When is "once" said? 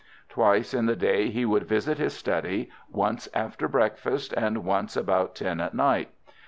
2.89-3.29, 4.65-4.97